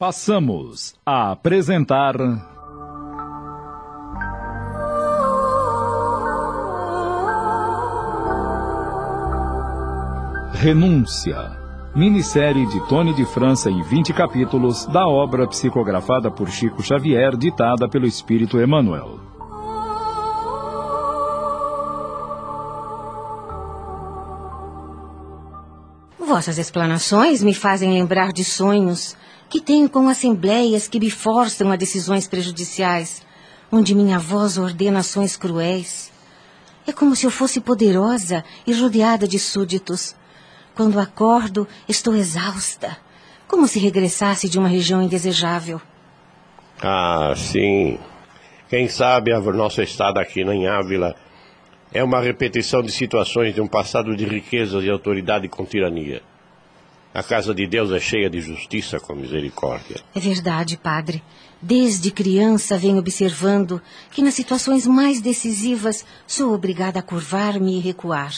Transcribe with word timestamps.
Passamos 0.00 0.94
a 1.04 1.32
apresentar. 1.32 2.14
Renúncia. 10.52 11.36
Minissérie 11.96 12.64
de 12.66 12.88
Tony 12.88 13.12
de 13.12 13.26
França 13.26 13.68
em 13.68 13.82
20 13.82 14.12
capítulos 14.12 14.86
da 14.86 15.04
obra 15.08 15.48
psicografada 15.48 16.30
por 16.30 16.48
Chico 16.48 16.80
Xavier, 16.80 17.36
ditada 17.36 17.88
pelo 17.88 18.06
Espírito 18.06 18.60
Emmanuel. 18.60 19.18
Vossas 26.20 26.56
explanações 26.56 27.42
me 27.42 27.52
fazem 27.52 27.90
lembrar 27.94 28.32
de 28.32 28.44
sonhos 28.44 29.16
que 29.48 29.60
tenho 29.60 29.88
com 29.88 30.08
assembleias 30.08 30.86
que 30.86 31.00
me 31.00 31.10
forçam 31.10 31.70
a 31.72 31.76
decisões 31.76 32.26
prejudiciais, 32.26 33.26
onde 33.72 33.94
minha 33.94 34.18
voz 34.18 34.58
ordena 34.58 35.00
ações 35.00 35.36
cruéis. 35.36 36.12
É 36.86 36.92
como 36.92 37.16
se 37.16 37.26
eu 37.26 37.30
fosse 37.30 37.60
poderosa 37.60 38.44
e 38.66 38.72
rodeada 38.72 39.26
de 39.26 39.38
súditos. 39.38 40.14
Quando 40.74 41.00
acordo, 41.00 41.66
estou 41.88 42.14
exausta, 42.14 42.96
como 43.46 43.66
se 43.66 43.78
regressasse 43.78 44.48
de 44.48 44.58
uma 44.58 44.68
região 44.68 45.02
indesejável. 45.02 45.80
Ah, 46.80 47.34
sim. 47.36 47.98
Quem 48.68 48.86
sabe 48.86 49.32
a 49.32 49.40
nossa 49.40 49.82
estada 49.82 50.20
aqui 50.20 50.42
em 50.42 50.66
Ávila 50.66 51.16
é 51.92 52.04
uma 52.04 52.20
repetição 52.20 52.82
de 52.82 52.92
situações 52.92 53.54
de 53.54 53.60
um 53.60 53.66
passado 53.66 54.14
de 54.14 54.24
riquezas 54.24 54.84
e 54.84 54.90
autoridade 54.90 55.48
com 55.48 55.64
tirania. 55.64 56.22
A 57.14 57.22
casa 57.22 57.54
de 57.54 57.66
Deus 57.66 57.90
é 57.90 57.98
cheia 57.98 58.28
de 58.28 58.40
justiça 58.40 59.00
com 59.00 59.14
misericórdia. 59.14 59.96
É 60.14 60.20
verdade, 60.20 60.76
padre. 60.76 61.22
Desde 61.60 62.10
criança 62.10 62.76
venho 62.76 62.98
observando 62.98 63.80
que 64.10 64.22
nas 64.22 64.34
situações 64.34 64.86
mais 64.86 65.20
decisivas 65.20 66.04
sou 66.26 66.54
obrigada 66.54 67.00
a 67.00 67.02
curvar-me 67.02 67.78
e 67.78 67.80
recuar. 67.80 68.32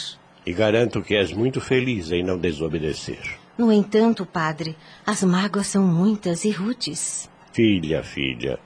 E 0.46 0.52
garanto 0.52 1.02
que 1.02 1.14
és 1.14 1.32
muito 1.32 1.60
feliz 1.60 2.10
em 2.10 2.22
não 2.22 2.38
desobedecer. 2.38 3.38
No 3.58 3.70
entanto, 3.70 4.24
padre, 4.24 4.74
as 5.04 5.22
mágoas 5.22 5.66
são 5.66 5.84
muitas 5.84 6.44
e 6.44 6.50
rudes. 6.50 7.28
Filha, 7.52 8.02
filha, 8.02 8.58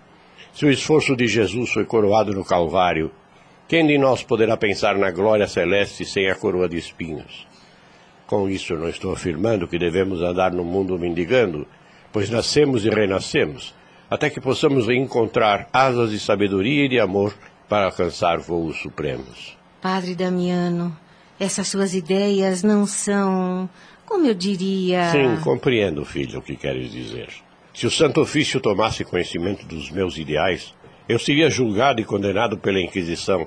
se 0.53 0.65
o 0.65 0.71
esforço 0.71 1.17
de 1.17 1.27
Jesus 1.27 1.73
foi 1.73 1.85
coroado 1.85 2.33
no 2.33 2.45
Calvário, 2.45 3.11
quem 3.67 3.85
de 3.85 3.99
nós 3.99 4.23
poderá 4.23 4.57
pensar 4.57 4.97
na 4.97 5.11
glória 5.11 5.49
celeste 5.49 6.05
sem 6.05 6.31
a 6.31 6.35
coroa 6.37 6.69
de 6.69 6.77
espinhos? 6.77 7.45
Com 8.27 8.49
isso, 8.49 8.75
não 8.75 8.89
estou 8.89 9.13
afirmando 9.13 9.69
que 9.69 9.79
devemos 9.79 10.23
andar 10.23 10.51
no 10.51 10.65
mundo 10.65 10.99
mendigando, 10.99 11.67
pois 12.11 12.31
nascemos 12.31 12.85
e 12.85 12.89
renascemos, 12.89 13.75
até 14.11 14.31
que 14.31 14.41
possamos 14.41 14.89
encontrar 14.89 15.69
asas 15.73 16.11
de 16.11 16.19
sabedoria 16.19 16.87
e 16.87 16.89
de 16.89 16.99
amor 16.99 17.35
para 17.69 17.87
alcançar 17.87 18.39
voos 18.39 18.81
supremos. 18.81 19.59
Padre 19.81 20.15
Damiano, 20.15 20.97
essas 21.39 21.69
suas 21.69 21.95
ideias 21.95 22.63
não 22.63 22.87
são, 22.87 23.69
como 24.07 24.27
eu 24.27 24.35
diria. 24.35 25.11
Sim, 25.11 25.39
compreendo, 25.43 26.03
filho, 26.05 26.39
o 26.39 26.43
que 26.43 26.57
queres 26.57 26.91
dizer. 26.91 27.29
Se 27.75 27.87
o 27.87 27.91
Santo 27.91 28.21
Ofício 28.23 28.61
tomasse 28.61 29.05
conhecimento 29.05 29.67
dos 29.67 29.91
meus 29.91 30.17
ideais, 30.17 30.73
eu 31.07 31.19
seria 31.19 31.51
julgado 31.51 32.01
e 32.01 32.05
condenado 32.05 32.57
pela 32.57 32.81
Inquisição, 32.81 33.47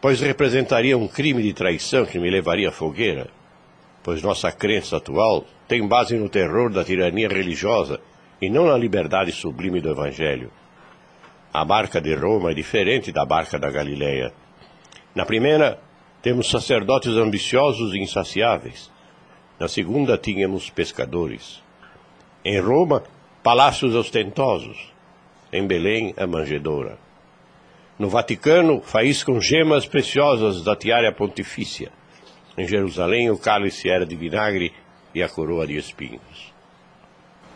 pois 0.00 0.20
representaria 0.20 0.96
um 0.96 1.08
crime 1.08 1.42
de 1.42 1.52
traição 1.52 2.06
que 2.06 2.20
me 2.20 2.30
levaria 2.30 2.68
à 2.68 2.72
fogueira 2.72 3.28
pois 4.06 4.22
nossa 4.22 4.52
crença 4.52 4.98
atual 4.98 5.44
tem 5.66 5.84
base 5.84 6.16
no 6.16 6.28
terror 6.28 6.70
da 6.70 6.84
tirania 6.84 7.26
religiosa 7.26 8.00
e 8.40 8.48
não 8.48 8.66
na 8.66 8.78
liberdade 8.78 9.32
sublime 9.32 9.80
do 9.80 9.90
Evangelho. 9.90 10.52
A 11.52 11.64
barca 11.64 12.00
de 12.00 12.14
Roma 12.14 12.52
é 12.52 12.54
diferente 12.54 13.10
da 13.10 13.26
barca 13.26 13.58
da 13.58 13.68
Galileia. 13.68 14.32
Na 15.12 15.26
primeira, 15.26 15.80
temos 16.22 16.48
sacerdotes 16.48 17.16
ambiciosos 17.16 17.94
e 17.94 17.98
insaciáveis. 17.98 18.92
Na 19.58 19.66
segunda, 19.66 20.16
tínhamos 20.16 20.70
pescadores. 20.70 21.60
Em 22.44 22.60
Roma, 22.60 23.02
palácios 23.42 23.92
ostentosos. 23.96 24.92
Em 25.52 25.66
Belém, 25.66 26.14
a 26.16 26.28
manjedoura. 26.28 26.96
No 27.98 28.08
Vaticano, 28.08 28.80
faíscam 28.82 29.40
gemas 29.40 29.84
preciosas 29.84 30.62
da 30.62 30.76
tiara 30.76 31.10
pontifícia. 31.10 31.90
Em 32.56 32.66
Jerusalém 32.66 33.30
o 33.30 33.36
cálice 33.36 33.88
era 33.88 34.06
de 34.06 34.16
vinagre 34.16 34.72
e 35.14 35.22
a 35.22 35.28
coroa 35.28 35.66
de 35.66 35.76
espinhos. 35.76 36.54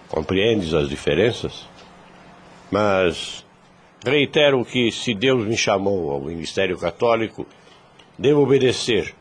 Compreendes 0.09 0.75
as 0.75 0.89
diferenças? 0.89 1.67
Mas 2.71 3.45
reitero 4.05 4.65
que 4.65 4.91
se 4.93 5.15
Deus 5.15 5.47
me 5.47 5.57
chamou 5.57 6.11
ao 6.11 6.21
ministério 6.21 6.77
católico, 6.79 7.47
devo 8.19 8.43
obedecer 8.43 9.15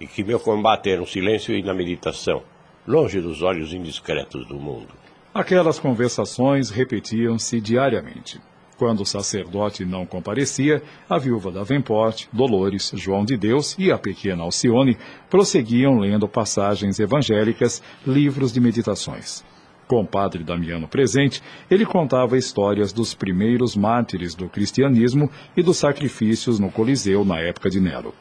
e 0.00 0.06
que 0.06 0.24
meu 0.24 0.38
combate 0.38 0.90
é 0.90 0.96
no 0.96 1.06
silêncio 1.06 1.56
e 1.56 1.62
na 1.62 1.74
meditação, 1.74 2.42
longe 2.86 3.20
dos 3.20 3.42
olhos 3.42 3.72
indiscretos 3.72 4.46
do 4.46 4.56
mundo. 4.56 4.88
Aquelas 5.32 5.78
conversações 5.78 6.70
repetiam-se 6.70 7.60
diariamente. 7.60 8.40
Quando 8.76 9.00
o 9.00 9.06
sacerdote 9.06 9.84
não 9.84 10.04
comparecia, 10.04 10.82
a 11.08 11.16
viúva 11.16 11.50
da 11.50 11.60
Davenport, 11.60 12.26
Dolores, 12.32 12.90
João 12.94 13.24
de 13.24 13.36
Deus 13.36 13.76
e 13.78 13.92
a 13.92 13.98
pequena 13.98 14.42
Alcione 14.42 14.98
prosseguiam 15.30 15.98
lendo 15.98 16.26
passagens 16.26 16.98
evangélicas, 16.98 17.82
livros 18.04 18.52
de 18.52 18.60
meditações. 18.60 19.44
Com 19.86 20.00
o 20.00 20.06
padre 20.06 20.42
Damiano 20.42 20.88
presente, 20.88 21.42
ele 21.70 21.86
contava 21.86 22.38
histórias 22.38 22.92
dos 22.92 23.14
primeiros 23.14 23.76
mártires 23.76 24.34
do 24.34 24.48
cristianismo 24.48 25.30
e 25.56 25.62
dos 25.62 25.76
sacrifícios 25.76 26.58
no 26.58 26.70
Coliseu 26.70 27.24
na 27.24 27.38
época 27.38 27.70
de 27.70 27.80
Nero. 27.80 28.12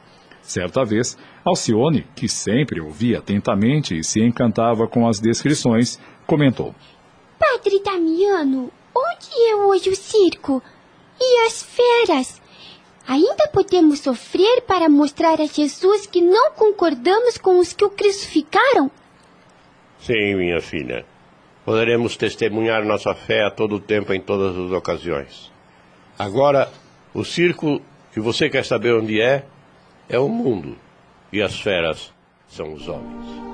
Certa 0.41 0.83
vez, 0.83 1.17
Alcione, 1.43 2.05
que 2.15 2.27
sempre 2.27 2.81
ouvia 2.81 3.19
atentamente 3.19 3.97
e 3.97 4.03
se 4.03 4.21
encantava 4.21 4.87
com 4.87 5.07
as 5.07 5.19
descrições, 5.19 5.99
comentou: 6.27 6.75
Padre 7.39 7.81
Damiano, 7.81 8.69
Onde 8.95 9.49
é 9.49 9.55
hoje 9.55 9.89
o 9.89 9.95
circo? 9.95 10.61
E 11.19 11.47
as 11.47 11.63
feras? 11.63 12.41
Ainda 13.07 13.47
podemos 13.49 13.99
sofrer 13.99 14.61
para 14.61 14.87
mostrar 14.87 15.41
a 15.41 15.45
Jesus 15.45 16.07
que 16.07 16.21
não 16.21 16.51
concordamos 16.51 17.37
com 17.37 17.59
os 17.59 17.73
que 17.73 17.83
o 17.83 17.89
crucificaram? 17.89 18.89
Sim, 19.99 20.35
minha 20.35 20.61
filha. 20.61 21.05
Poderemos 21.65 22.17
testemunhar 22.17 22.85
nossa 22.85 23.13
fé 23.13 23.43
a 23.43 23.51
todo 23.51 23.79
tempo, 23.79 24.13
em 24.13 24.21
todas 24.21 24.57
as 24.57 24.71
ocasiões. 24.71 25.51
Agora, 26.17 26.69
o 27.13 27.23
circo 27.23 27.81
que 28.13 28.19
você 28.19 28.49
quer 28.49 28.65
saber 28.65 28.93
onde 28.93 29.21
é, 29.21 29.45
é 30.07 30.19
o 30.19 30.29
mundo. 30.29 30.77
E 31.31 31.41
as 31.41 31.59
feras 31.59 32.13
são 32.47 32.73
os 32.73 32.87
homens. 32.87 33.52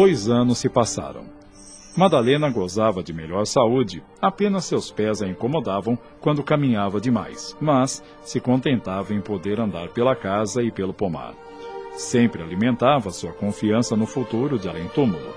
Dois 0.00 0.30
anos 0.30 0.56
se 0.56 0.66
passaram. 0.70 1.26
Madalena 1.94 2.48
gozava 2.48 3.02
de 3.02 3.12
melhor 3.12 3.44
saúde, 3.44 4.02
apenas 4.18 4.64
seus 4.64 4.90
pés 4.90 5.20
a 5.20 5.28
incomodavam 5.28 5.98
quando 6.22 6.42
caminhava 6.42 6.98
demais, 6.98 7.54
mas 7.60 8.02
se 8.22 8.40
contentava 8.40 9.12
em 9.12 9.20
poder 9.20 9.60
andar 9.60 9.90
pela 9.90 10.16
casa 10.16 10.62
e 10.62 10.70
pelo 10.72 10.94
pomar. 10.94 11.34
Sempre 11.98 12.42
alimentava 12.42 13.10
sua 13.10 13.34
confiança 13.34 13.94
no 13.94 14.06
futuro 14.06 14.58
de 14.58 14.70
além-túmulo. 14.70 15.34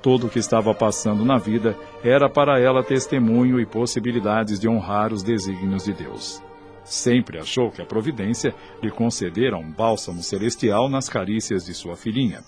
Tudo 0.00 0.28
o 0.28 0.30
que 0.30 0.38
estava 0.38 0.72
passando 0.72 1.24
na 1.24 1.36
vida 1.36 1.76
era 2.00 2.30
para 2.30 2.60
ela 2.60 2.84
testemunho 2.84 3.58
e 3.58 3.66
possibilidades 3.66 4.60
de 4.60 4.68
honrar 4.68 5.12
os 5.12 5.24
desígnios 5.24 5.82
de 5.82 5.92
Deus. 5.92 6.40
Sempre 6.84 7.40
achou 7.40 7.68
que 7.68 7.82
a 7.82 7.84
providência 7.84 8.54
lhe 8.80 8.92
concedera 8.92 9.58
um 9.58 9.72
bálsamo 9.72 10.22
celestial 10.22 10.88
nas 10.88 11.08
carícias 11.08 11.66
de 11.66 11.74
sua 11.74 11.96
filhinha 11.96 12.44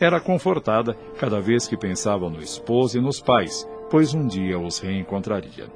era 0.00 0.20
confortada 0.20 0.96
cada 1.18 1.40
vez 1.40 1.66
que 1.66 1.76
pensava 1.76 2.28
no 2.30 2.40
esposo 2.40 2.98
e 2.98 3.00
nos 3.00 3.20
pais, 3.20 3.68
pois 3.90 4.14
um 4.14 4.26
dia 4.26 4.58
os 4.58 4.78
reencontraria. 4.78 5.66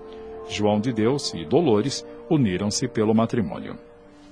João 0.49 0.81
de 0.81 0.93
Deus 0.93 1.33
e 1.35 1.45
Dolores 1.45 2.05
uniram-se 2.29 2.89
pelo 2.89 3.15
matrimônio. 3.15 3.79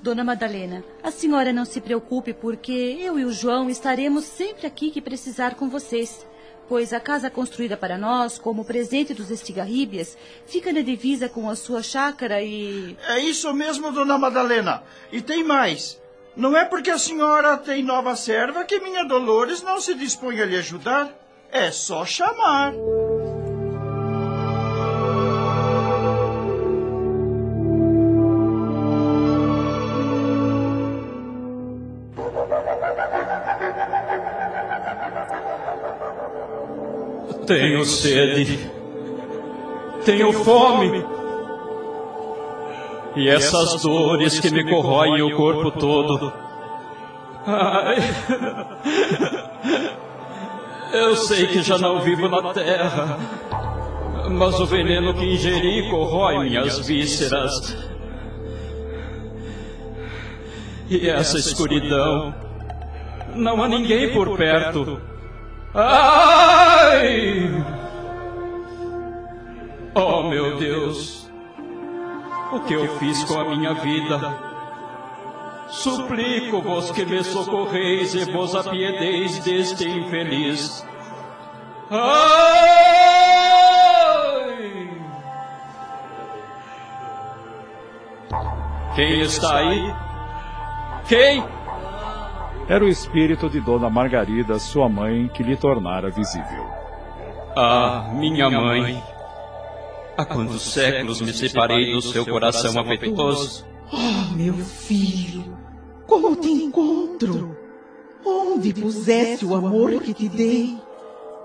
Dona 0.03 0.25
Madalena, 0.25 0.83
a 1.03 1.11
senhora 1.11 1.53
não 1.53 1.67
se 1.67 1.81
preocupe, 1.81 2.33
porque 2.33 2.73
eu 2.73 3.19
e 3.19 3.25
o 3.25 3.33
João 3.33 3.69
estaremos 3.69 4.25
sempre 4.25 4.67
aqui 4.67 4.91
que 4.91 5.01
precisar 5.01 5.57
com 5.57 5.69
vocês. 5.69 6.27
Pois 6.69 6.93
a 6.93 7.01
casa 7.01 7.29
construída 7.29 7.77
para 7.77 7.99
nós, 7.99 8.39
como 8.39 8.65
presente 8.65 9.13
dos 9.13 9.31
estigarríbias, 9.31 10.17
fica 10.47 10.73
na 10.73 10.81
divisa 10.81 11.29
com 11.29 11.51
a 11.51 11.57
sua 11.57 11.83
chácara 11.83 12.41
e. 12.41 12.97
É 13.09 13.19
isso 13.19 13.53
mesmo, 13.53 13.93
dona 13.93 14.17
Madalena. 14.17 14.83
E 15.13 15.21
tem 15.21 15.45
mais. 15.45 16.00
Não 16.37 16.56
é 16.56 16.65
porque 16.65 16.91
a 16.91 16.99
senhora 16.99 17.56
tem 17.56 17.82
nova 17.82 18.15
serva 18.15 18.65
que 18.65 18.81
minha 18.81 19.05
Dolores 19.05 19.62
não 19.62 19.81
se 19.81 19.94
dispõe 19.94 20.41
a 20.41 20.47
lhe 20.47 20.56
ajudar. 20.56 21.12
É 21.50 21.71
só 21.71 22.05
chamar. 22.05 22.73
Tenho 37.47 37.85
sede. 37.85 38.71
Tenho 40.05 40.33
fome. 40.33 41.20
E 43.17 43.29
essas 43.29 43.83
dores 43.83 44.39
que 44.39 44.51
me 44.51 44.65
corroem 44.65 45.23
o 45.23 45.37
corpo 45.37 45.71
todo. 45.71 46.33
Ai. 47.47 47.97
Eu 50.93 51.17
sei 51.17 51.47
que 51.47 51.62
já 51.62 51.79
não 51.79 52.01
vivo 52.01 52.29
na 52.29 52.53
terra. 52.53 53.19
Mas 54.31 54.61
o 54.61 54.67
veneno 54.67 55.15
que 55.15 55.25
ingeri 55.25 55.89
corrói 55.91 56.49
minhas 56.49 56.87
vísceras. 56.87 57.77
E 60.89 61.09
essa 61.09 61.39
escuridão. 61.39 62.35
Não 63.35 63.62
há 63.62 63.69
ninguém 63.69 64.12
por 64.12 64.37
perto. 64.37 65.01
Ai! 65.73 67.49
Oh, 69.95 70.25
meu 70.25 70.57
Deus! 70.57 71.20
O 72.52 72.61
que 72.61 72.75
eu 72.75 72.99
fiz 72.99 73.23
com 73.25 73.38
a 73.38 73.44
minha 73.44 73.75
vida? 73.75 74.50
Suplico-vos 75.69 76.91
que 76.91 77.05
me 77.05 77.23
socorreis 77.23 78.14
e 78.14 78.25
vos 78.31 78.55
apiedeis 78.56 79.38
deste 79.38 79.88
infeliz. 79.88 80.85
Ai! 81.91 82.41
Quem 88.97 89.20
está 89.20 89.58
aí? 89.58 89.94
Quem? 91.06 91.44
Era 92.69 92.85
o 92.85 92.88
espírito 92.88 93.49
de 93.49 93.61
Dona 93.61 93.88
Margarida, 93.88 94.58
sua 94.58 94.88
mãe, 94.88 95.29
que 95.29 95.43
lhe 95.43 95.56
tornara 95.56 96.11
visível. 96.11 96.67
Ah, 97.56 98.11
minha 98.12 98.50
mãe. 98.50 99.02
Há 100.21 100.25
quantos 100.27 100.75
séculos 100.75 101.19
me 101.23 101.33
separei 101.33 101.95
do 101.95 102.03
seu 102.03 102.27
coração 102.27 102.79
afetuoso? 102.79 103.65
Oh, 103.91 104.35
meu 104.35 104.53
filho, 104.53 105.57
como 106.07 106.37
te 106.37 106.51
encontro? 106.51 107.57
Onde 108.23 108.75
puseste 108.75 109.47
o 109.47 109.55
amor 109.55 109.99
que 110.03 110.13
te 110.13 110.29
dei? 110.29 110.77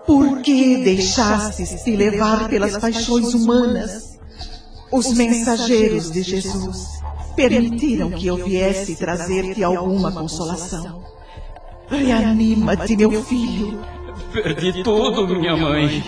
Por 0.05 0.41
que 0.41 0.83
deixastes 0.83 1.83
te 1.85 1.95
levar 1.95 2.49
pelas 2.49 2.75
paixões 2.75 3.33
humanas? 3.33 4.19
Os 4.91 5.13
mensageiros 5.13 6.11
de 6.11 6.21
Jesus 6.21 6.85
permitiram 7.33 8.11
que 8.11 8.27
eu 8.27 8.35
viesse 8.35 8.97
trazer-te 8.97 9.63
alguma 9.63 10.11
consolação. 10.11 11.01
Reanima-te, 11.87 12.97
meu 12.97 13.23
filho. 13.23 13.79
Perdi 14.33 14.83
tudo, 14.83 15.25
minha 15.29 15.55
mãe. 15.55 16.03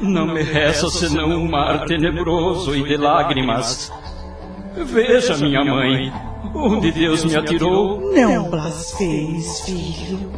Não 0.00 0.26
me 0.26 0.42
resta 0.42 0.88
senão 0.90 1.28
um 1.28 1.50
mar 1.50 1.84
tenebroso 1.86 2.74
e 2.74 2.82
de 2.82 2.96
lágrimas. 2.96 3.90
Veja, 4.74 5.36
minha 5.36 5.64
mãe, 5.64 6.12
onde 6.54 6.92
Deus 6.92 7.24
me 7.24 7.36
atirou. 7.36 8.12
Não 8.12 8.50
blasfemes, 8.50 9.60
filho. 9.60 10.30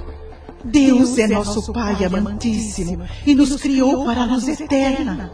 Deus 0.65 1.19
é 1.19 1.27
nosso 1.27 1.73
Pai 1.73 2.05
amantíssimo 2.05 3.05
e 3.27 3.35
nos 3.35 3.57
criou 3.57 4.05
para 4.05 4.23
a 4.23 4.27
luz 4.27 4.47
eterna. 4.49 5.33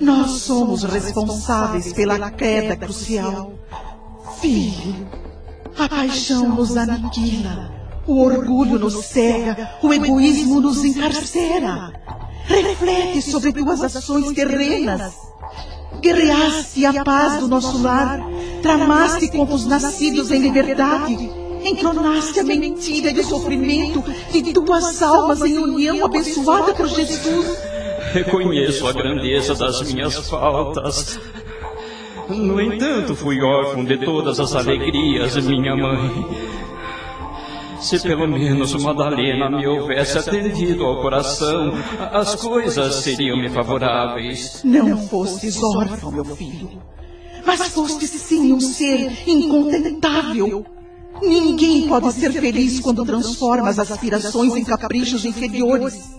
Nós 0.00 0.30
somos 0.42 0.84
responsáveis 0.84 1.92
pela 1.92 2.30
queda 2.30 2.76
crucial. 2.76 3.52
Filho, 4.40 5.08
a 5.76 5.88
paixão 5.88 6.48
nos 6.54 6.76
aniquila, 6.76 7.72
o 8.06 8.22
orgulho 8.22 8.78
nos 8.78 9.04
cega, 9.06 9.70
o 9.82 9.92
egoísmo 9.92 10.60
nos 10.60 10.84
encarcera. 10.84 11.92
Reflete 12.48 13.22
sobre 13.22 13.52
tuas 13.52 13.82
ações 13.84 14.32
terrenas. 14.32 15.12
Guerreaste 16.00 16.86
a 16.86 17.04
paz 17.04 17.40
do 17.40 17.48
nosso 17.48 17.82
lar, 17.82 18.20
tramaste 18.62 19.28
contra 19.28 19.54
os 19.54 19.66
nascidos 19.66 20.30
em 20.30 20.40
liberdade, 20.40 21.30
entronaste 21.64 22.40
a 22.40 22.44
mentira 22.44 23.10
e 23.10 23.20
o 23.20 23.24
sofrimento 23.24 24.02
de 24.30 24.52
tuas 24.52 25.02
almas 25.02 25.42
em 25.42 25.58
união 25.58 26.04
abençoada 26.04 26.72
por 26.72 26.88
Jesus. 26.88 27.58
Reconheço 28.12 28.86
a 28.86 28.92
grandeza 28.92 29.54
das 29.54 29.92
minhas 29.92 30.28
faltas. 30.28 31.20
No 32.28 32.60
entanto, 32.60 33.14
fui 33.14 33.40
órfão 33.42 33.84
de 33.84 33.98
todas 33.98 34.38
as 34.40 34.54
alegrias, 34.54 35.36
minha 35.44 35.76
mãe. 35.76 36.47
Se 37.80 38.00
pelo 38.00 38.26
menos 38.26 38.74
Madalena 38.82 39.48
me 39.50 39.66
houvesse 39.66 40.18
atendido 40.18 40.84
ao 40.84 41.00
coração, 41.00 41.72
as 42.12 42.34
coisas 42.34 42.96
seriam-me 42.96 43.48
favoráveis. 43.48 44.62
Não 44.64 44.96
fostes 45.08 45.62
órfão, 45.62 46.10
meu 46.10 46.24
filho, 46.24 46.82
mas 47.46 47.68
fostes 47.68 48.10
sim 48.10 48.52
um 48.52 48.60
ser 48.60 49.28
incontentável. 49.28 50.66
Ninguém 51.22 51.88
pode 51.88 52.12
ser 52.12 52.32
feliz 52.32 52.80
quando 52.80 53.04
transforma 53.04 53.68
as 53.68 53.78
aspirações 53.78 54.54
em 54.54 54.64
caprichos 54.64 55.24
inferiores. 55.24 56.16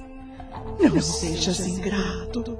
Não 0.80 1.02
sejas 1.02 1.60
ingrato. 1.68 2.58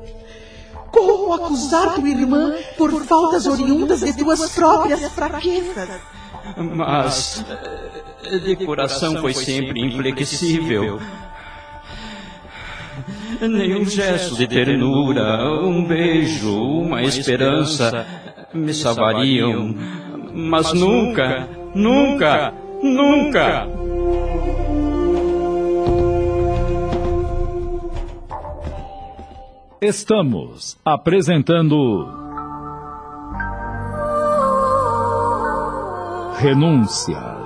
Como 0.92 1.34
acusar 1.34 1.96
tua 1.96 2.10
irmã 2.10 2.54
por 2.78 2.92
faltas 3.04 3.46
oriundas 3.46 4.02
de 4.02 4.14
tuas 4.14 4.52
próprias 4.52 5.02
fraquezas? 5.12 5.90
Mas 6.58 7.44
de 8.38 8.56
coração 8.66 9.16
foi 9.18 9.34
sempre 9.34 9.82
inflexível. 9.82 11.00
Nenhum 13.42 13.86
gesto 13.86 14.36
de 14.36 14.48
ternura, 14.48 15.50
um 15.62 15.86
beijo, 15.86 16.62
uma 16.62 17.02
esperança 17.02 18.06
me 18.54 18.74
salvariam. 18.74 19.74
Mas 20.34 20.74
nunca, 20.74 21.48
nunca, 21.74 22.54
nunca. 22.84 23.68
Estamos 29.82 30.78
apresentando. 30.84 32.20
Renúncia. 36.38 37.39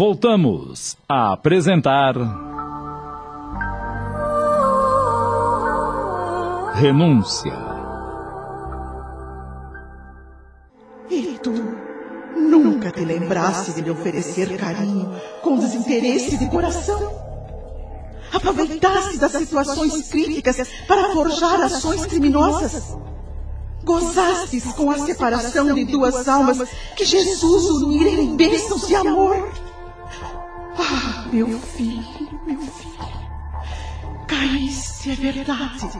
Voltamos 0.00 0.96
a 1.06 1.34
apresentar. 1.34 2.14
Renúncia. 6.74 7.52
E 11.10 11.38
tu 11.42 11.52
nunca 12.34 12.90
te 12.90 13.04
lembraste 13.04 13.74
de 13.74 13.82
lhe 13.82 13.90
oferecer 13.90 14.56
carinho 14.56 15.14
com 15.42 15.58
desinteresse 15.58 16.38
de 16.38 16.48
coração? 16.48 16.98
Aproveitaste 18.32 19.18
das 19.18 19.32
situações 19.32 20.08
críticas 20.08 20.66
para 20.88 21.12
forjar 21.12 21.60
ações 21.60 22.06
criminosas. 22.06 22.96
Gozastes 23.84 24.64
com 24.72 24.90
a 24.90 24.96
separação 24.96 25.74
de 25.74 25.84
duas 25.84 26.26
almas 26.26 26.66
que 26.96 27.04
Jesus 27.04 27.82
unira 27.82 28.08
em 28.08 28.34
bênçãos 28.34 28.88
de 28.88 28.94
amor. 28.94 29.36
Ah, 30.82 31.26
meu 31.30 31.46
filho, 31.58 32.40
meu 32.46 32.58
filho. 32.58 32.94
Caíste, 34.26 35.10
é 35.10 35.14
verdade. 35.14 35.90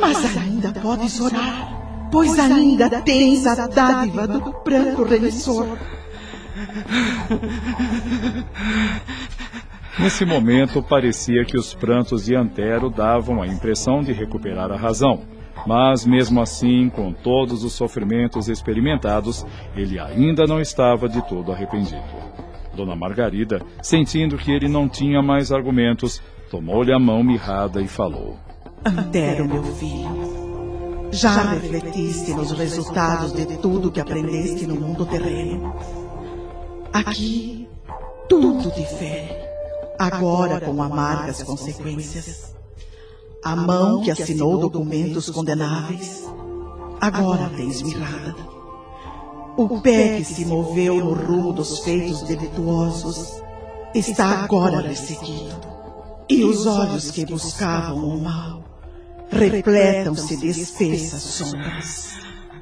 Mas 0.00 0.36
ainda 0.36 0.72
podes 0.72 1.20
orar, 1.20 2.08
pois 2.10 2.38
ainda 2.38 2.88
tens 3.02 3.44
a 3.44 3.66
dádiva 3.66 4.28
do 4.28 4.52
pranto 4.60 5.02
remissor. 5.02 5.66
Nesse 9.98 10.24
momento, 10.24 10.80
parecia 10.80 11.44
que 11.44 11.58
os 11.58 11.74
prantos 11.74 12.24
de 12.24 12.36
Antero 12.36 12.88
davam 12.88 13.42
a 13.42 13.48
impressão 13.48 14.00
de 14.00 14.12
recuperar 14.12 14.70
a 14.70 14.76
razão. 14.76 15.22
Mas, 15.66 16.06
mesmo 16.06 16.40
assim, 16.40 16.88
com 16.88 17.12
todos 17.12 17.64
os 17.64 17.72
sofrimentos 17.72 18.48
experimentados, 18.48 19.44
ele 19.76 19.98
ainda 19.98 20.46
não 20.46 20.60
estava 20.60 21.08
de 21.08 21.20
todo 21.28 21.52
arrependido. 21.52 22.02
Dona 22.74 22.96
Margarida, 22.96 23.62
sentindo 23.82 24.36
que 24.36 24.50
ele 24.50 24.68
não 24.68 24.88
tinha 24.88 25.22
mais 25.22 25.52
argumentos, 25.52 26.22
tomou-lhe 26.50 26.92
a 26.92 26.98
mão 26.98 27.22
mirrada 27.22 27.80
e 27.80 27.88
falou: 27.88 28.36
Antero, 28.84 29.46
meu 29.46 29.62
filho, 29.62 31.10
já 31.12 31.52
refletiste 31.52 32.32
nos 32.32 32.50
resultados 32.52 33.32
de 33.32 33.46
tudo 33.58 33.90
que 33.90 34.00
aprendeste 34.00 34.66
no 34.66 34.74
mundo 34.76 35.06
terreno. 35.06 35.74
Aqui, 36.92 37.68
tudo 38.28 38.70
difere 38.74 39.42
agora 39.98 40.60
com 40.60 40.82
amargas 40.82 41.42
consequências. 41.42 42.54
A 43.44 43.56
mão 43.56 44.02
que 44.02 44.10
assinou 44.10 44.58
documentos 44.58 45.30
condenáveis, 45.30 46.28
agora 47.00 47.50
tens 47.56 47.82
mirrada. 47.82 48.61
O 49.56 49.80
pé 49.80 50.16
que 50.16 50.24
se 50.24 50.46
moveu 50.46 50.96
no 50.96 51.12
rumo 51.12 51.52
dos 51.52 51.80
feitos 51.80 52.22
delituosos 52.22 53.42
está 53.94 54.42
agora 54.44 54.80
ressequido. 54.80 55.60
E 56.28 56.42
os 56.42 56.64
olhos 56.64 57.10
que 57.10 57.26
buscavam 57.26 57.98
o 57.98 58.22
mal 58.22 58.64
repletam-se 59.30 60.38
de 60.38 60.48
espessas 60.48 61.22
sombras. 61.22 62.12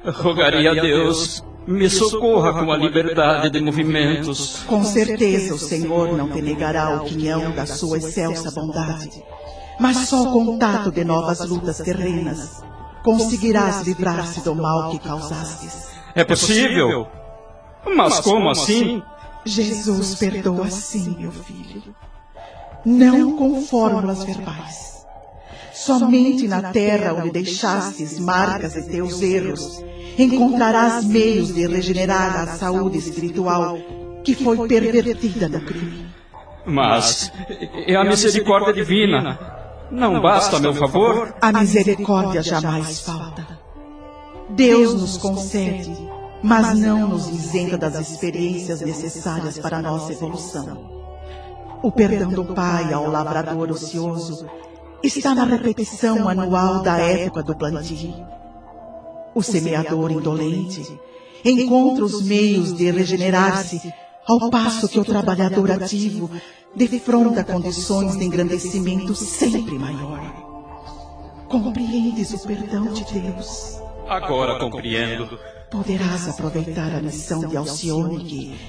Rogaria 0.03 0.71
a 0.71 0.73
Deus 0.73 1.43
me 1.65 1.89
socorra 1.89 2.53
com 2.53 2.71
a 2.71 2.77
liberdade 2.77 3.51
de 3.51 3.61
movimentos. 3.61 4.63
Com 4.63 4.83
certeza 4.83 5.55
o 5.55 5.59
Senhor 5.59 6.17
não 6.17 6.29
te 6.29 6.41
negará 6.41 7.01
o 7.01 7.05
quinhão 7.05 7.51
da 7.51 7.65
sua 7.65 7.99
excelsa 7.99 8.51
bondade, 8.51 9.23
mas 9.79 10.09
só 10.09 10.23
o 10.23 10.33
contato 10.33 10.91
de 10.91 11.05
novas 11.05 11.39
lutas 11.47 11.77
terrenas 11.77 12.61
conseguirás 13.03 13.81
livrar-se 13.81 14.41
do 14.41 14.55
mal 14.55 14.91
que 14.91 14.99
causastes. 14.99 15.89
É 16.15 16.23
possível? 16.23 17.07
Mas 17.95 18.19
como 18.19 18.49
assim? 18.49 19.01
Jesus 19.45 20.15
perdoa 20.15 20.69
sim, 20.69 21.15
meu 21.17 21.31
filho. 21.31 21.95
Não 22.85 23.35
com 23.37 23.61
fórmulas 23.61 24.23
verbais. 24.23 25.05
Somente 25.73 26.47
na 26.47 26.71
terra 26.71 27.13
onde 27.13 27.31
deixastes 27.31 28.19
marcas 28.19 28.73
de 28.73 28.83
teus 28.83 29.21
erros, 29.21 29.83
encontrarás 30.17 31.03
meios 31.05 31.53
de 31.53 31.65
regenerar 31.65 32.41
a 32.41 32.47
saúde 32.47 32.97
espiritual 32.97 33.77
que 34.23 34.35
foi 34.35 34.67
pervertida 34.67 35.49
no 35.49 35.61
crime. 35.61 36.05
Mas 36.65 37.31
é 37.87 37.95
a 37.95 38.03
misericórdia 38.03 38.73
divina. 38.73 39.60
Não 39.91 40.21
basta, 40.21 40.57
meu 40.59 40.73
favor? 40.73 41.35
A 41.41 41.51
misericórdia 41.51 42.41
jamais 42.41 43.01
falta. 43.01 43.59
Deus 44.49 44.93
nos 44.93 45.17
concede, 45.17 45.91
mas 46.41 46.79
não 46.79 47.09
nos 47.09 47.27
isenta 47.27 47.77
das 47.77 47.99
experiências 47.99 48.81
necessárias 48.81 49.57
para 49.57 49.77
a 49.77 49.81
nossa 49.81 50.13
evolução. 50.13 51.01
O 51.83 51.91
perdão 51.91 52.29
do 52.29 52.45
Pai 52.45 52.93
ao 52.93 53.09
lavrador 53.09 53.69
ocioso 53.71 54.45
está 55.03 55.35
na 55.35 55.43
repetição 55.43 56.29
anual 56.29 56.81
da 56.81 56.97
época 56.97 57.43
do 57.43 57.55
plantio. 57.55 58.13
O 59.35 59.41
semeador 59.41 60.11
indolente 60.11 60.99
encontra 61.43 62.05
os 62.05 62.21
meios 62.21 62.73
de 62.75 62.91
regenerar-se, 62.91 63.91
ao 64.27 64.49
passo 64.49 64.87
que 64.87 64.99
o 64.99 65.05
trabalhador 65.05 65.71
ativo 65.71 66.29
defronta 66.75 67.43
condições 67.43 68.17
de 68.17 68.25
engrandecimento 68.25 69.13
sempre 69.15 69.77
maior. 69.77 70.21
Compreendes 71.47 72.33
o 72.33 72.39
perdão 72.39 72.93
de 72.93 73.03
Deus? 73.05 73.81
Agora 74.07 74.59
compreendo. 74.59 75.37
Poderás 75.69 76.27
aproveitar 76.27 76.95
a 76.95 77.01
missão 77.01 77.47
de 77.47 77.55
Alcione 77.57 78.23
que 78.23 78.59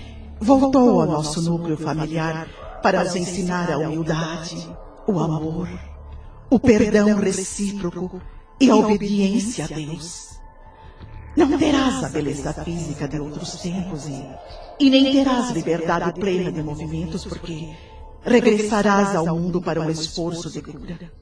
voltou 0.41 1.01
ao 1.01 1.07
nosso 1.07 1.43
núcleo 1.43 1.77
familiar 1.77 2.49
para 2.83 3.05
nos 3.05 3.15
ensinar 3.15 3.71
a 3.71 3.79
humildade, 3.79 4.69
o 5.07 5.19
amor, 5.19 5.69
o 6.51 6.59
perdão 6.59 7.17
recíproco 7.19 8.21
e 8.61 8.71
a 8.71 8.77
obediência 8.77 9.65
a 9.65 9.69
Deus. 9.69 10.33
Não 11.37 11.59
terás 11.59 12.05
a 12.05 12.09
beleza 12.09 12.53
física 12.53 13.09
de 13.09 13.19
outros 13.19 13.53
tempos 13.63 14.07
e, 14.07 14.25
e 14.83 14.91
nem 14.91 15.13
terás 15.13 15.51
liberdade 15.51 16.13
plena 16.19 16.51
de 16.51 16.61
movimentos, 16.61 17.25
porque 17.25 17.69
regressarás 18.25 19.15
ao 19.15 19.27
mundo 19.27 19.63
para 19.63 19.81
um 19.81 19.89
esforço 19.89 20.51
de 20.51 20.61
cura. 20.61 21.13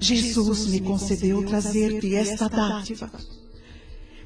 Jesus 0.00 0.66
me 0.66 0.80
concedeu 0.80 1.44
trazer-te 1.46 2.14
esta 2.16 2.48
dádiva. 2.48 3.08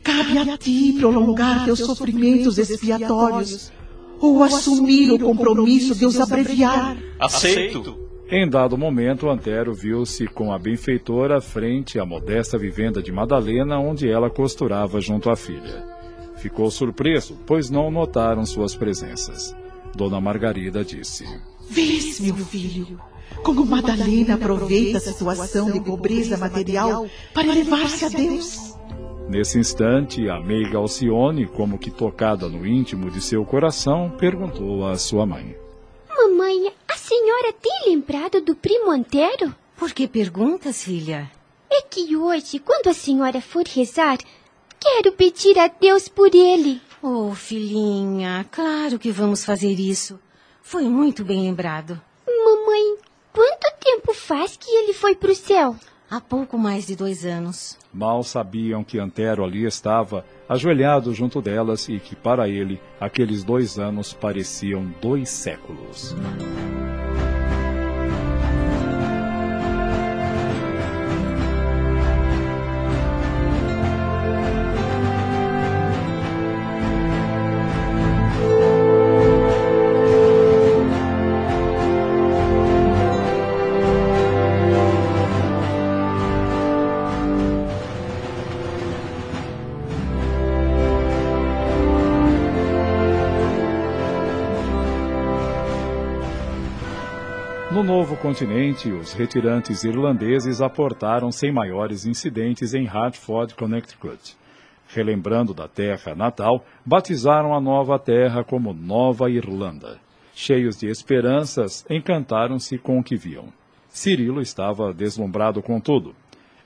Cabe 0.02 0.38
a 0.38 0.56
ti 0.56 0.94
prolongar 0.98 1.66
teus 1.66 1.80
sofrimentos 1.80 2.56
expiatórios 2.56 3.70
ou 4.18 4.42
assumir 4.42 5.12
o 5.12 5.18
compromisso 5.18 5.94
de 5.94 6.06
os 6.06 6.18
abreviar. 6.18 6.96
Aceito. 7.20 8.08
Em 8.30 8.48
dado 8.48 8.76
momento, 8.76 9.28
Antero 9.28 9.74
viu-se 9.74 10.26
com 10.26 10.52
a 10.52 10.58
benfeitora 10.58 11.40
frente 11.40 11.98
à 11.98 12.06
modesta 12.06 12.58
vivenda 12.58 13.02
de 13.02 13.12
Madalena, 13.12 13.78
onde 13.78 14.08
ela 14.08 14.30
costurava 14.30 15.00
junto 15.00 15.30
à 15.30 15.36
filha. 15.36 15.97
Ficou 16.38 16.70
surpreso, 16.70 17.36
pois 17.46 17.68
não 17.68 17.90
notaram 17.90 18.46
suas 18.46 18.74
presenças. 18.74 19.54
Dona 19.94 20.20
Margarida 20.20 20.84
disse: 20.84 21.24
Vês, 21.68 22.20
meu 22.20 22.36
filho, 22.36 23.00
como 23.42 23.66
Madalena 23.66 24.34
aproveita 24.34 24.98
a 24.98 25.00
situação 25.00 25.70
de 25.70 25.80
pobreza 25.80 26.36
material 26.36 27.06
para 27.34 27.48
elevar-se 27.48 28.04
a 28.04 28.08
Deus. 28.08 28.74
Nesse 29.28 29.58
instante, 29.58 30.28
a 30.30 30.40
meiga 30.40 30.78
Alcione, 30.78 31.46
como 31.46 31.78
que 31.78 31.90
tocada 31.90 32.48
no 32.48 32.66
íntimo 32.66 33.10
de 33.10 33.20
seu 33.20 33.44
coração, 33.44 34.10
perguntou 34.18 34.86
à 34.86 34.96
sua 34.96 35.26
mãe: 35.26 35.56
Mamãe, 36.08 36.72
a 36.86 36.96
senhora 36.96 37.52
tem 37.52 37.90
lembrado 37.90 38.40
do 38.40 38.54
primo 38.54 38.90
Antero? 38.90 39.54
Por 39.76 39.92
que 39.92 40.08
perguntas, 40.08 40.82
filha? 40.82 41.30
É 41.70 41.82
que 41.82 42.16
hoje, 42.16 42.58
quando 42.58 42.88
a 42.88 42.94
senhora 42.94 43.40
for 43.40 43.64
rezar, 43.66 44.18
quero 44.80 45.12
pedir 45.12 45.58
a 45.58 45.68
Deus 45.68 46.08
por 46.08 46.34
ele. 46.34 46.80
Oh, 47.02 47.34
filhinha, 47.34 48.46
claro 48.50 48.98
que 48.98 49.10
vamos 49.10 49.44
fazer 49.44 49.74
isso. 49.78 50.18
Foi 50.62 50.84
muito 50.84 51.24
bem 51.24 51.42
lembrado. 51.42 52.00
Mamãe, 52.26 52.96
quanto 53.32 53.78
tempo 53.80 54.12
faz 54.12 54.56
que 54.56 54.70
ele 54.70 54.92
foi 54.92 55.14
para 55.14 55.30
o 55.30 55.34
céu? 55.34 55.76
Há 56.10 56.20
pouco 56.20 56.56
mais 56.56 56.86
de 56.86 56.96
dois 56.96 57.24
anos. 57.24 57.76
Mal 57.92 58.22
sabiam 58.22 58.82
que 58.82 58.98
Antero 58.98 59.44
ali 59.44 59.64
estava, 59.66 60.24
ajoelhado 60.48 61.12
junto 61.12 61.42
delas, 61.42 61.88
e 61.88 61.98
que 61.98 62.16
para 62.16 62.48
ele 62.48 62.80
aqueles 62.98 63.44
dois 63.44 63.78
anos 63.78 64.14
pareciam 64.14 64.90
dois 65.02 65.28
séculos. 65.28 66.14
Novo 97.88 98.18
continente, 98.18 98.92
os 98.92 99.14
retirantes 99.14 99.82
irlandeses 99.82 100.60
aportaram 100.60 101.32
sem 101.32 101.50
maiores 101.50 102.04
incidentes 102.04 102.74
em 102.74 102.86
Hartford, 102.86 103.54
Connecticut. 103.54 104.36
Relembrando 104.88 105.54
da 105.54 105.66
terra 105.66 106.14
natal, 106.14 106.66
batizaram 106.84 107.54
a 107.54 107.60
nova 107.62 107.98
terra 107.98 108.44
como 108.44 108.74
Nova 108.74 109.30
Irlanda. 109.30 109.98
Cheios 110.34 110.76
de 110.76 110.86
esperanças, 110.86 111.86
encantaram-se 111.88 112.76
com 112.76 112.98
o 112.98 113.02
que 113.02 113.16
viam. 113.16 113.46
Cirilo 113.88 114.42
estava 114.42 114.92
deslumbrado 114.92 115.62
com 115.62 115.80
tudo. 115.80 116.14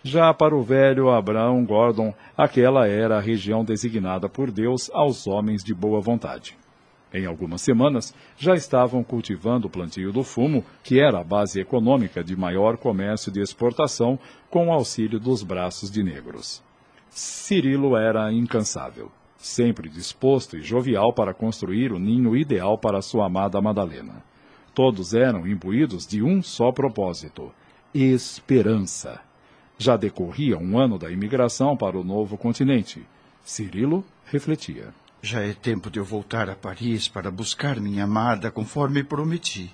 Já 0.02 0.34
para 0.34 0.56
o 0.56 0.62
velho 0.64 1.08
Abraão 1.08 1.64
Gordon, 1.64 2.12
aquela 2.36 2.88
era 2.88 3.18
a 3.18 3.20
região 3.20 3.64
designada 3.64 4.28
por 4.28 4.50
Deus 4.50 4.90
aos 4.92 5.28
homens 5.28 5.62
de 5.62 5.72
boa 5.72 6.00
vontade. 6.00 6.60
Em 7.14 7.26
algumas 7.26 7.60
semanas, 7.60 8.14
já 8.38 8.54
estavam 8.54 9.04
cultivando 9.04 9.66
o 9.66 9.70
plantio 9.70 10.12
do 10.12 10.24
fumo, 10.24 10.64
que 10.82 10.98
era 10.98 11.20
a 11.20 11.24
base 11.24 11.60
econômica 11.60 12.24
de 12.24 12.34
maior 12.34 12.78
comércio 12.78 13.30
de 13.30 13.40
exportação, 13.40 14.18
com 14.50 14.68
o 14.68 14.72
auxílio 14.72 15.20
dos 15.20 15.42
braços 15.42 15.90
de 15.90 16.02
negros. 16.02 16.62
Cirilo 17.10 17.96
era 17.96 18.32
incansável, 18.32 19.12
sempre 19.36 19.90
disposto 19.90 20.56
e 20.56 20.62
jovial 20.62 21.12
para 21.12 21.34
construir 21.34 21.92
o 21.92 21.98
ninho 21.98 22.34
ideal 22.34 22.78
para 22.78 23.02
sua 23.02 23.26
amada 23.26 23.60
Madalena. 23.60 24.24
Todos 24.74 25.12
eram 25.12 25.46
imbuídos 25.46 26.06
de 26.06 26.22
um 26.22 26.42
só 26.42 26.72
propósito: 26.72 27.52
esperança. 27.92 29.20
Já 29.76 29.98
decorria 29.98 30.56
um 30.56 30.78
ano 30.78 30.98
da 30.98 31.10
imigração 31.10 31.76
para 31.76 31.98
o 31.98 32.04
novo 32.04 32.38
continente. 32.38 33.04
Cirilo 33.42 34.02
refletia. 34.24 34.94
Já 35.24 35.40
é 35.40 35.52
tempo 35.52 35.88
de 35.88 36.00
eu 36.00 36.04
voltar 36.04 36.50
a 36.50 36.56
Paris 36.56 37.06
para 37.06 37.30
buscar 37.30 37.78
minha 37.78 38.02
amada 38.02 38.50
conforme 38.50 39.04
prometi. 39.04 39.72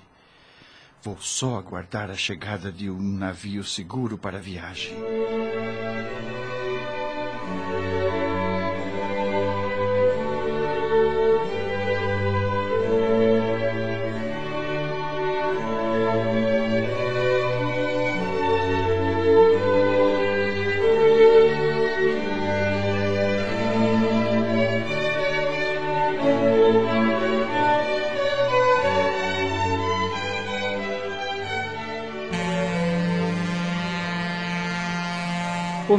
Vou 1.01 1.17
só 1.19 1.57
aguardar 1.57 2.11
a 2.11 2.15
chegada 2.15 2.71
de 2.71 2.87
um 2.87 3.01
navio 3.01 3.63
seguro 3.63 4.15
para 4.15 4.37
a 4.37 4.41
viagem. 4.41 4.95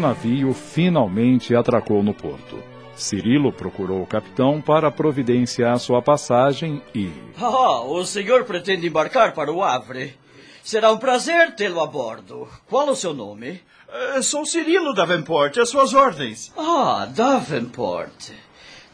Navio 0.00 0.52
finalmente 0.52 1.54
atracou 1.54 2.02
no 2.02 2.12
porto. 2.12 2.61
Cirilo 2.97 3.52
procurou 3.52 4.02
o 4.02 4.07
capitão 4.07 4.61
para 4.61 4.90
providenciar 4.90 5.78
sua 5.78 6.02
passagem 6.02 6.83
e. 6.95 7.11
Ah, 7.38 7.80
o 7.83 8.04
senhor 8.04 8.45
pretende 8.45 8.87
embarcar 8.87 9.33
para 9.33 9.52
o 9.52 9.62
Havre. 9.62 10.14
Será 10.62 10.92
um 10.92 10.99
prazer 10.99 11.54
tê-lo 11.54 11.80
a 11.80 11.87
bordo. 11.87 12.49
Qual 12.66 12.88
o 12.88 12.97
seu 12.97 13.14
nome? 13.14 13.61
Uh, 13.88 14.23
sou 14.23 14.45
Cirilo 14.45 14.95
Davenport, 14.95 15.57
às 15.59 15.71
suas 15.71 15.95
ordens. 15.95 16.52
Ah, 16.57 17.09
Davenport. 17.11 18.33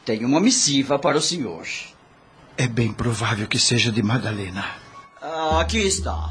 Tenho 0.04 0.28
uma 0.28 0.40
missiva 0.40 0.98
para 0.98 1.18
o 1.18 1.20
senhor. 1.20 1.66
É 2.56 2.66
bem 2.66 2.92
provável 2.92 3.46
que 3.46 3.58
seja 3.58 3.90
de 3.90 4.02
Madalena. 4.02 4.64
Ah, 5.20 5.60
aqui 5.60 5.78
está. 5.78 6.30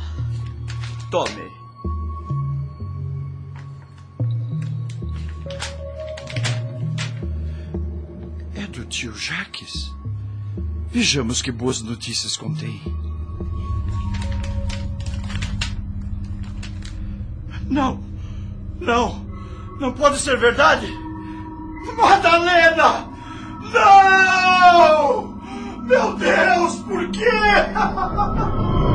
Tome. 1.11 1.64
É 8.55 8.65
do 8.67 8.85
tio 8.85 9.13
Jaques? 9.15 9.93
Vejamos 10.89 11.41
que 11.41 11.51
boas 11.51 11.81
notícias 11.81 12.37
contém. 12.37 12.81
Não! 17.69 18.01
Não! 18.79 19.25
Não 19.79 19.91
pode 19.91 20.19
ser 20.19 20.37
verdade! 20.37 20.87
Madalena! 21.97 23.09
Não! 23.73 25.35
Meu 25.83 26.15
Deus, 26.15 26.75
por 26.79 27.09
quê? 27.11 27.25